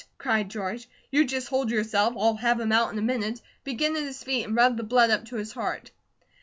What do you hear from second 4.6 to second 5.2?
the blood